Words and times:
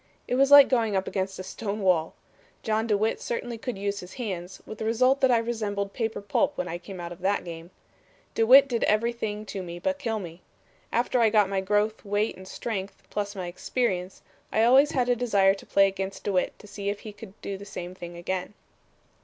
It 0.27 0.33
was 0.33 0.49
like 0.49 0.67
going 0.67 0.95
up 0.95 1.07
against 1.07 1.37
a 1.37 1.43
stone 1.43 1.79
wall. 1.81 2.15
John 2.63 2.87
DeWitt 2.87 3.21
certainly 3.21 3.59
could 3.59 3.77
use 3.77 3.99
his 3.99 4.15
hands, 4.15 4.59
with 4.65 4.79
the 4.79 4.85
result 4.85 5.21
that 5.21 5.29
I 5.29 5.37
resembled 5.37 5.93
paper 5.93 6.21
pulp 6.21 6.57
when 6.57 6.67
I 6.67 6.79
came 6.79 6.99
out 6.99 7.11
of 7.11 7.19
that 7.21 7.43
game. 7.45 7.69
DeWitt 8.33 8.67
did 8.67 8.83
everything 8.85 9.45
to 9.45 9.61
me 9.61 9.77
but 9.77 9.99
kill 9.99 10.17
me. 10.17 10.41
After 10.91 11.19
I 11.19 11.29
got 11.29 11.49
my 11.49 11.61
growth, 11.61 12.03
weight 12.03 12.35
and 12.35 12.47
strength, 12.47 13.03
plus 13.11 13.35
my 13.35 13.45
experience, 13.45 14.23
I 14.51 14.63
always 14.63 14.89
had 14.93 15.07
a 15.07 15.15
desire 15.15 15.53
to 15.53 15.67
play 15.67 15.85
against 15.87 16.23
DeWitt 16.23 16.57
to 16.57 16.65
see 16.65 16.89
if 16.89 17.01
he 17.01 17.13
could 17.13 17.35
the 17.43 17.63
same 17.63 17.93
thing 17.93 18.17
again. 18.17 18.55